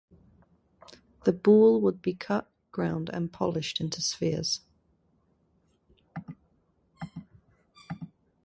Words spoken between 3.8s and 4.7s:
spheres.